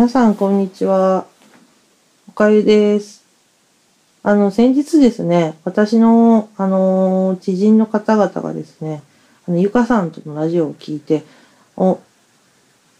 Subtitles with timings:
[0.00, 1.26] 皆さん、こんにちは。
[2.26, 3.22] おかゆです。
[4.22, 9.02] あの、先日ですね、私の、あの、知人の方々がですね、
[9.46, 11.22] あの、ゆかさんとのラジオを聞いて、
[11.76, 12.00] お、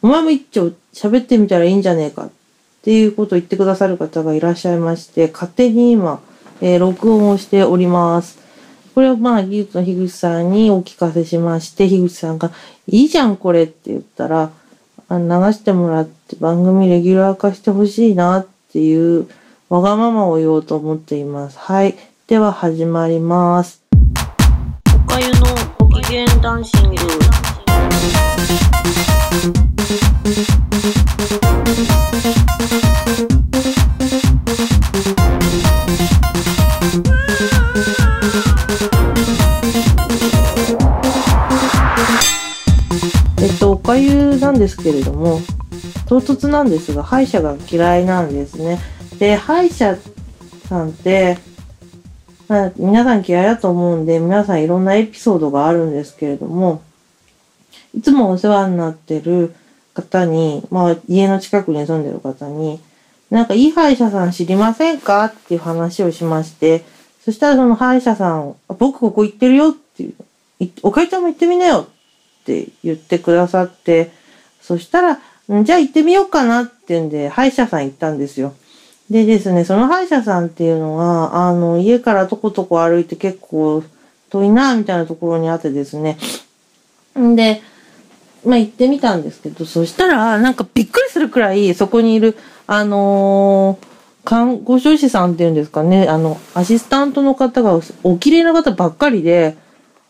[0.03, 2.31] お前も一丁喋ってみたらいいんじゃねえかっ
[2.83, 6.21] ていうことを言ってくださる方がいらっしゃいまして、勝手に今、
[6.61, 8.39] えー録音をしております。
[8.95, 12.51] これをまあ、技術の樋口さんにお聞かせしまして、樋口さんが、
[12.87, 14.51] いいじゃん、これって言ったら、
[15.19, 19.29] 流してもらって番組レギュラー化してほしいなっていう
[19.69, 21.59] わがままを言おうと思っています。
[21.59, 21.97] はい。
[22.27, 23.83] では始まります。
[24.95, 25.41] おかゆの
[25.79, 26.97] ご機嫌ダンシング。
[43.91, 45.41] かゆなんですけれども、
[46.07, 48.79] 唐突なんですが、歯医者が嫌いなんですね。
[49.19, 49.97] で、歯医者
[50.69, 51.39] さんって、
[52.47, 56.83] まあ、皆さん嫌いだと思うんで、皆さんいろんなエピソードがあるんですけれども、
[57.93, 59.57] いつもお世話になってる
[59.93, 62.79] 方に、まあ、家の近くに住んでる方に、
[63.29, 66.85] なんかいい歯医者さん知りませんかっていう話をしまして、
[67.25, 70.15] そしたらその歯医者さん、僕ここ行ってるよってい
[70.61, 72.00] う、おかゆちゃんも行ってみなよっ
[72.51, 74.11] って言ってくださって、
[74.61, 75.19] そしたら、
[75.63, 78.55] じゃあ行ってみようかなって言うんで、歯医者さん行ったんですよ。
[79.11, 83.83] でですね、その歯医者さんっていうのが、あの、家からとことこ歩いて結構
[84.31, 86.19] 遠いな、みたいなところにあってですね。
[87.19, 87.63] んで、
[88.45, 93.91] まあ行ってみたんですけど、そしたら、なんかびっくりするくらい、そこにいる、あのー
[94.25, 99.57] 看護師さんっていうんですかね、あの、アシスタントの方がお綺麗な方ばっかりで、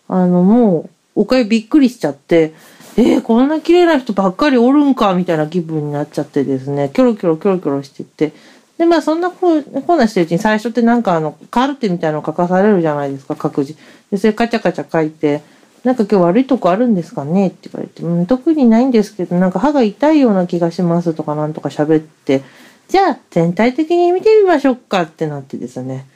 [0.08, 2.54] あの、もう、おかゆびっくりしちゃって、
[2.96, 8.32] えー、こんな綺麗な人ばっかりおるんか、みたいな気分になっちゃってですね、キョロキョロキョロキョロしてて、
[8.78, 13.76] で、まあ、そんなこう、こんなしてるうちに最初ってなんかあの、カルテみたいなの書かされるじゃないですか、各自。
[14.10, 15.42] で、それカチャカチャ書いて、
[15.84, 22.42] なんか今日悪いとこあるんですかねって言われて、うん、特にないんですけど、なんか歯が痛いような気がしますとかなんとか喋って、
[22.88, 26.06] じゃあ全体的に見てみましょうかってなってですね。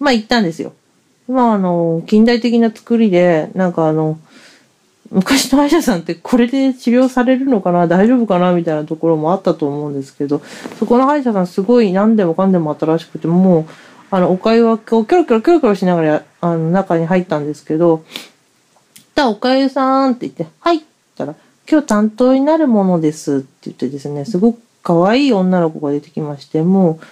[0.00, 0.72] まあ行ったんですよ。
[1.28, 4.18] まああの、近代的な作りで、なんかあの、
[5.10, 10.42] 昔の歯医者さんってこれで治療されるのかな大丈夫かなみたいなところもあったと思うんですけど、
[10.78, 13.66] そこの歯医者さんすごい何でもかんでも新しくて、もう、
[14.10, 18.04] あの、おかゆはこう、キョロキョロキョロキョロしながら、あの、中に入ったんですけど、
[19.16, 20.86] じゃあおかゆさんって言って、はいって
[21.16, 21.38] 言ったら、
[21.70, 27.04] 今日担当になるものですって言ってですね、すごく可愛い女の子が出てきまして、もう、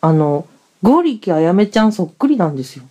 [0.00, 0.46] あの、
[0.82, 2.84] ゴリキあやめちゃんそっくりなんですよ。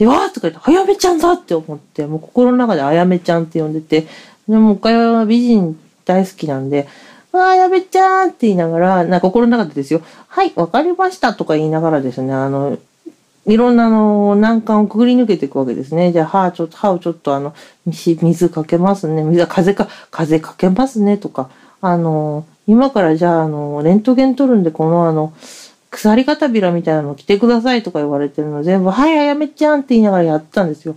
[0.00, 4.06] で、わーとか言って、あやめちゃんだって思って、もう心の中であやめちゃんって呼んでて、
[4.48, 6.88] でも、岡山は美人大好きなんで、
[7.32, 12.78] わ、あやめちゃんって言いながら、な心の中でですよ、はい、わかりましたとか言いながらですね、あの、
[13.44, 16.12] いろんなあの難関をくぐり抜けていくわけですね。
[16.12, 17.54] じゃあ歯ちょっと歯をちょっとあの
[17.86, 19.22] 水水かけますね。
[19.22, 21.48] 水風か風かけますねとか
[21.80, 25.32] あの今からじゃああのレントゲン取るんでこのあの
[25.90, 30.96] 鎖片びらみたいなの着てくださいとか言われてるの全部はいあやめちゃんって言いながらやってたんですよ。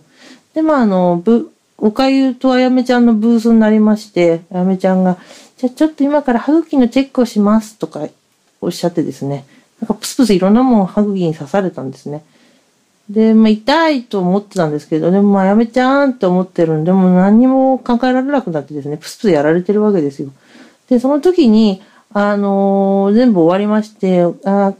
[0.54, 5.18] でまああのぶおかゆとあやめちゃんのブースになりましてあやめちゃんが
[5.58, 8.08] じゃちょっと今から歯茎のチェックをしますとか
[8.62, 9.46] おっしゃってですね。
[9.81, 12.24] なんかプスプスいろんなもん歯茎に刺されたんですね。
[13.10, 20.30] で、まあ、痛いと思ってたんですけど、でも、あ、やめちゃーんって思ってるんで、もう何にも考えられなくなってですね、プスプスやられてるわけですよ。
[20.90, 21.81] で、その時に、
[22.13, 24.74] あのー全部終わりまして、あ、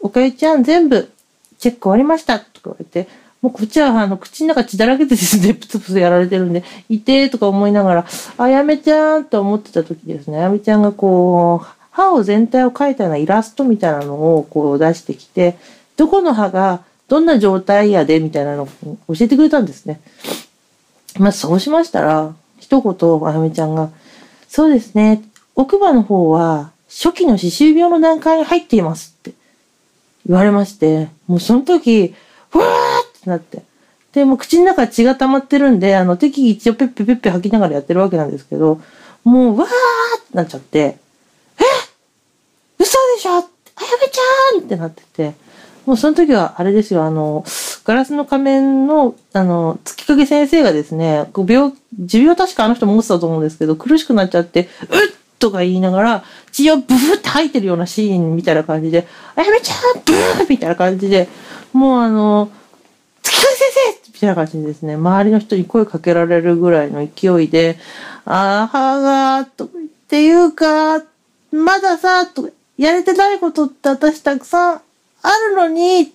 [0.00, 1.10] おかゆちゃん全部
[1.58, 3.08] チェック終わりましたとか言われて、
[3.42, 8.06] もうこっちはあの口の中血だらけでですね、プツプツやられてるんで、いてーとか思いながら、
[8.36, 15.58] あやめちゃーんと思ってた時ですね、あやめちゃんがこう、歯を全体を描いたようなイラストみたいなのをこう出してきて、
[15.96, 18.68] どこの歯がどんな状態やでみたいなのを
[19.08, 20.00] 教えてくれたんですね。
[21.18, 23.90] まあそうしましたら、一言、あやめちゃんが、
[24.48, 25.22] そうですね、
[25.60, 29.32] 奥歯の方は初期の歯周病の段階に入っていますって。
[30.26, 32.14] 言われまして、もうその時、
[32.50, 32.68] ふわー
[33.18, 33.62] ってなって。
[34.12, 38.80] で、もう口の中血が溜まってるんで、あの、適宜一応ペッペペッペ吐きながらやってるわけなんですけど、
[39.24, 39.70] もう、わーっ
[40.30, 40.98] てなっちゃって、え
[42.78, 43.30] 嘘でしょ？
[43.30, 45.34] あやめちゃーんってなってて、
[45.86, 47.44] もうその時はあれですよ、あの、
[47.84, 54.68] ガラスの仮面の、あの、月影先生がですね、こう病、持病確かあの人持ってたと思うんですけど、苦しくなっちゃって、うっ？
[55.40, 61.28] とか言いながら、血をブフって吐いてるようなシーンみたいな感じで、あやめちゃんブーみたいな感じで、
[61.72, 62.50] もうあの、
[63.22, 63.64] 月影先
[64.04, 67.78] 生みたいな感じでですね、周りの人に声かけられるぐらいの勢いで、
[68.24, 69.68] あーはがーと、っ
[70.08, 71.02] ていうか、
[71.50, 74.80] まださ、とやれてないことって私たくさん
[75.22, 76.12] あるのに、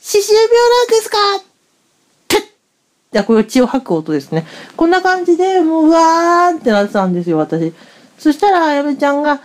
[0.00, 1.16] 歯周病なんですか？
[1.36, 1.42] っ
[2.28, 2.40] てい
[3.12, 4.46] や、これ血を吐く音ですね。
[4.76, 7.72] こんな感じで、もう、うわーってなってたんですよ、私。
[8.18, 9.40] そしたら、あやめちゃんが、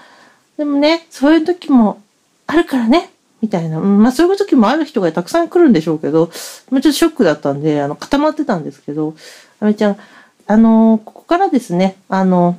[0.57, 2.01] でもね、そういう時も
[2.47, 3.11] あるからね、
[3.41, 3.79] みたいな。
[3.79, 6.31] うんまあ、そういう時もある人がたくさん来るんでしょうけど、
[6.69, 9.15] もうちょっとショックだったんで、あの、固まってたんですけど、
[9.59, 9.97] あやめちゃん、
[10.45, 12.57] あのここからですね、あの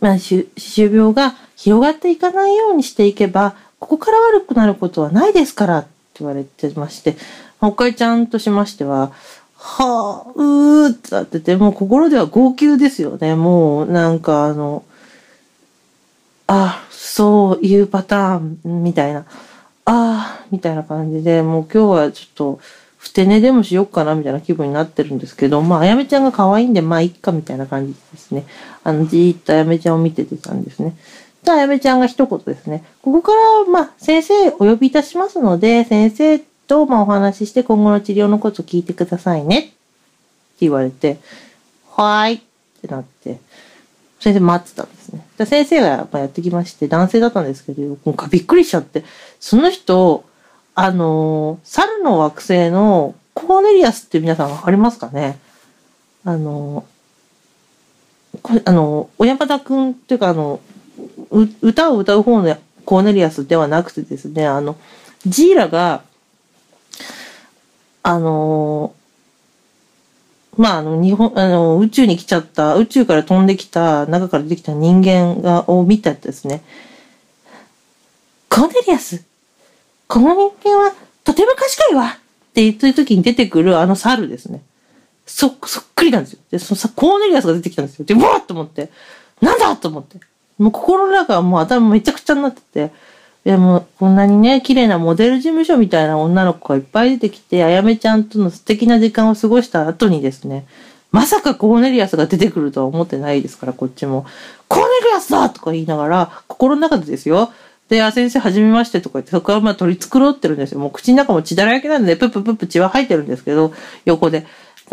[0.00, 5.88] まあ、歯周病が広がっていかないようにしていけば、ここから悪くなることはないですからって
[6.20, 7.16] 言われてまして、
[7.60, 9.12] おかえちゃんとしましては、
[9.56, 13.34] はあ、うーってなってて、もう心では号泣ですよね。
[13.34, 14.84] もうなんかあの、
[16.48, 19.24] あ、そういうパターンみたいな、あ
[19.84, 22.60] あ、みたいな感じで、もう今日はちょっと、
[22.96, 28.44] ふて寝でもしよっかなみたいな気分になってるんですけど、まあ、あやめちゃんが可愛いんで、まあ、いっかみたいな感じですね。
[28.82, 30.96] あの、じーっとあやめちゃんを見ててたんですね。
[31.42, 32.82] じゃあ、あやめちゃんが一言ですね。
[33.02, 39.58] ここから、まあ、先生お呼びいたしますので、先生と、まあ、お話しして今後の治療のこと聞いてくださいね。
[39.58, 39.72] って
[40.60, 41.18] 言われて、
[41.90, 42.40] はーいっ
[42.80, 43.38] てなって、
[44.20, 45.26] 先生待ってたんですね。
[45.38, 49.04] で先生がやっぱやってきまして、男性だったんですけど、なんかびっくりしちゃって、
[49.38, 50.24] その人、
[50.74, 55.38] あの、猿の惑星のコーネリアスって皆さんわかりますかね？
[56.24, 56.84] あの、
[58.42, 60.60] こあの、小山田くんっていうかあの、
[61.60, 64.76] 歌を歌う方のコーネリアスではなくてですね、あの、
[65.26, 66.02] ジーラが、
[68.02, 68.94] あの、
[70.58, 76.62] まあ、あの、日本、あの、宇宙に来ちゃった、宇宙から飛んできた、中から出てきた人間が、を見たですね。
[78.50, 79.24] コーネリアス
[80.08, 84.62] この人間はとても賢いわって言ってる時に出てくるあの猿ですね。
[85.26, 86.40] そ、そっくりなんですよ。
[86.50, 88.04] で、そのさ、コーネリアスが出てきたんですよ。
[88.04, 88.90] で、わーっと思って、
[89.40, 90.18] なんだと思って。
[90.58, 92.90] もう心の中はもう頭めちゃくちゃになってて、
[93.44, 100.66] でもこんなにね、綺麗なモデル事務所みたいな女の子がいっぱい出てきて、あやめちゃんとの素敵な時間を過ごした後にですね、
[101.10, 104.26] まさかコーネリアスが出てくるとは思ってないですから、こっちも。
[104.68, 107.50] コーネリアスだとか言いながら、心の中でですよ。
[107.88, 110.80] で、あ、先生、はじめましてとか言って、そこからまあ取り繕ってるんですよ。
[110.80, 113.72] もう口の中も血だらけなんで、プッププップ血は入ってるんですけど、
[114.04, 114.44] 横で。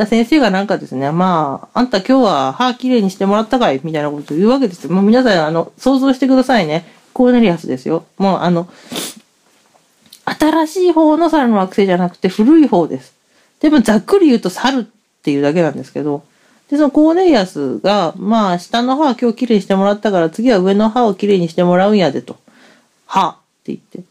[0.08, 3.82] 先生がなんかですね、まあ、あんた今日は歯きれいにしてもらったかい？
[3.84, 4.94] みたいなことを言うわけですよ。
[4.94, 6.86] もう皆さん、あの、想像してくださいね。
[7.16, 8.04] コーネリアスですよ。
[8.18, 8.68] もうあの、
[10.26, 13.16] 新しい方の猿の惑星じゃなくて古い方です。
[13.62, 14.86] でもざっくり言うと猿っ
[15.24, 16.26] ていうだけなんですけど、
[16.70, 22.36] で、そのコーネリアスが、まあ、下の歯は今日きれいにしてもらったから、次は上の歯をきれいにしてもらうんやでと。
[23.06, 24.02] はって言って。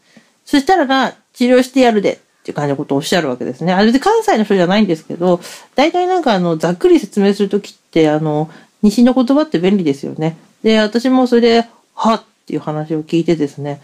[0.43, 3.71] そしたらな、治療してやるでっていう感じのことをおっしゃるわけですね。
[3.71, 5.41] あれで関西の人じゃないんですけど、
[5.75, 8.49] 大体なんかあの、ざっくり説明するときって、あの、
[8.81, 10.37] 西の言葉って便利ですよね。
[10.63, 13.81] で、私もそれで、はっっていう話を聞いてですね。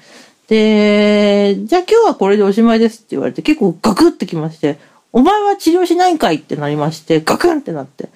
[0.47, 4.77] で、じゃあ今日はこれでおしまいですって言われて、結構ガクってきまして、
[5.11, 8.09] お前は治療しないんかいってなりまして、ガクンってなって。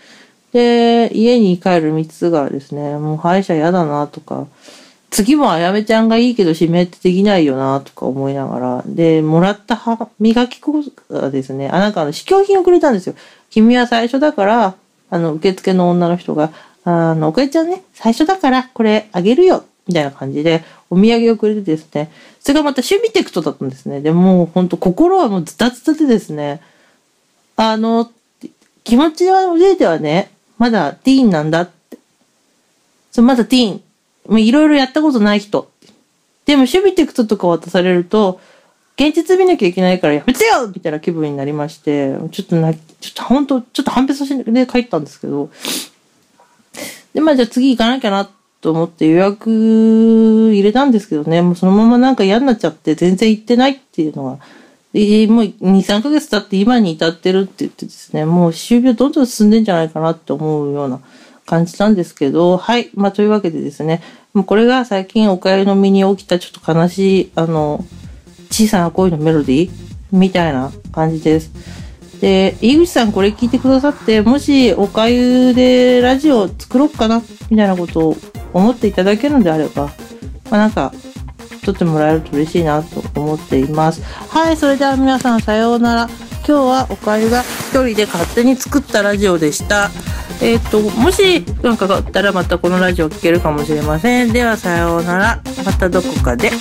[0.54, 4.48] で、家に帰る道すがですね、もう歯医者嫌だなとか、
[5.10, 13.16] 次もあやめちゃんがいいけど指名ってできないよなとか思いながら、で、もらった歯磨き粉がですね、あ、なんかあの、試供品をくれたんですよ。
[13.50, 14.76] 君は最初だから、
[15.10, 16.52] あの、受付の女の人が、
[16.84, 24.02] あの、おかえちゃんね、最初だからこれあげるよみたいな感じで、お土産をくれてですね、それがまたシュビテクトだったんですね。
[24.02, 26.62] でもう本当心はもうズタズタでですね、
[27.56, 28.12] あの、
[28.84, 31.98] 気持ちは上ではね、まだティーンなんだって。
[33.12, 33.82] そう、まだティーン。
[34.28, 35.70] もういろいろやったことない人。
[36.46, 38.40] でも、守備テクトとか渡されると、
[38.98, 45.50] 現実見なきゃいけないからやめてよみたいな気分になりまして、ちょっとな、ちょっと本当ちょっと判別させて帰ったんですけど、
[47.14, 48.30] で、まあじゃあ次行かなきゃなっ
[48.66, 49.52] と思って予約
[50.52, 54.40] 入れたんですけどね、もうそのままなんか嫌になっちゃって全然行ってないっていうのが、
[54.92, 61.00] でもう2、3ヶ月経って今に至ってるって言ってですね、もう歯周病どんどん進んでんじゃないかなって思うような
[61.46, 62.90] 感じなんですけど、はい。
[62.96, 64.02] まあというわけでですね、
[64.34, 67.86] もうこれが最近お帰りの身に起きたちょっと悲しい、あの、
[68.50, 69.72] 小さな恋のメロディー
[70.12, 71.52] みたいな感じです。
[72.20, 78.18] で、井口さんこれ聞いてくださって、もしおかゆでラジオ作ろうかな、みたいなことを
[78.56, 79.88] 思っていただけるのであれば、
[80.50, 80.94] まあなんか、
[81.64, 84.02] 撮ってもらえると嬉しいなと思っています。
[84.30, 86.10] はい、それでは皆さんさようなら。
[86.48, 89.90] 今日はおかゆが一人で勝手に作ったラジオでした。
[90.44, 94.32] えっ、と、もしなんかがあったらまたこのラジオ聞けるかもしれません。
[94.32, 95.42] ではさようなら。
[95.66, 96.52] またどこかで。